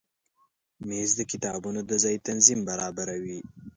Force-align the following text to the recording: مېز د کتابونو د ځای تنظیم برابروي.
مېز 0.87 1.09
د 1.19 1.21
کتابونو 1.31 1.79
د 1.89 1.91
ځای 2.03 2.15
تنظیم 2.27 2.59
برابروي. 2.69 3.39